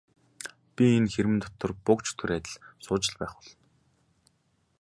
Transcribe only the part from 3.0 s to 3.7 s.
л байх болно.